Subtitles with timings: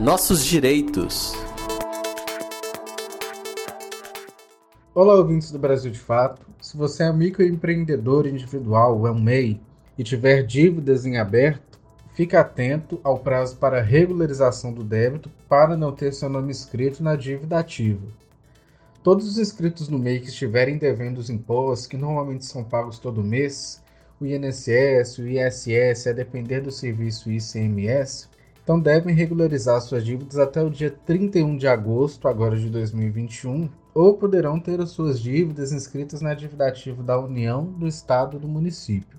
[0.00, 1.32] Nossos direitos.
[4.92, 6.44] Olá, ouvintes do Brasil de Fato.
[6.60, 9.60] Se você é microempreendedor individual ou é um MEI
[9.96, 11.78] e tiver dívidas em aberto,
[12.12, 17.14] fique atento ao prazo para regularização do débito para não ter seu nome escrito na
[17.14, 18.06] dívida ativa.
[19.02, 23.22] Todos os inscritos no MEI que estiverem devendo os impostos, que normalmente são pagos todo
[23.22, 23.83] mês,
[24.20, 28.28] o INSS, o ISS, a depender do serviço ICMS,
[28.62, 34.16] então devem regularizar suas dívidas até o dia 31 de agosto agora de 2021, ou
[34.16, 39.18] poderão ter as suas dívidas inscritas na dívida ativa da União, do Estado do município.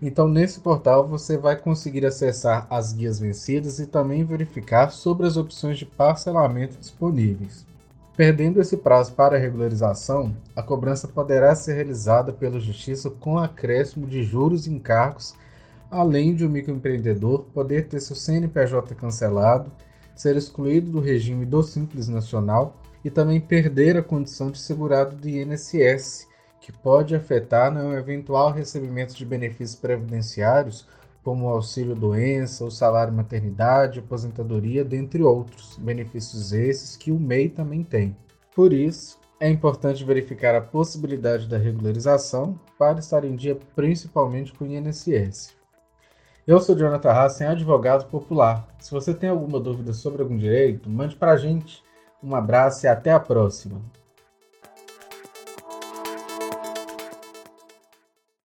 [0.00, 5.36] Então, nesse portal, você vai conseguir acessar as guias vencidas e também verificar sobre as
[5.36, 7.66] opções de parcelamento disponíveis.
[8.16, 14.22] Perdendo esse prazo para regularização, a cobrança poderá ser realizada pela Justiça com acréscimo de
[14.22, 15.34] juros e encargos
[15.90, 19.72] além de o microempreendedor poder ter seu CNPJ cancelado,
[20.14, 25.28] ser excluído do regime do Simples Nacional e também perder a condição de segurado do
[25.28, 26.26] INSS,
[26.60, 30.86] que pode afetar no eventual recebimento de benefícios previdenciários,
[31.22, 37.48] como o auxílio doença, o salário maternidade, aposentadoria, dentre outros benefícios esses que o MEI
[37.48, 38.16] também tem.
[38.54, 44.64] Por isso, é importante verificar a possibilidade da regularização para estar em dia principalmente com
[44.64, 45.57] o INSS.
[46.48, 48.66] Eu sou Jonathan Hassen, advogado popular.
[48.78, 51.82] Se você tem alguma dúvida sobre algum direito, mande para a gente.
[52.22, 53.82] Um abraço e até a próxima.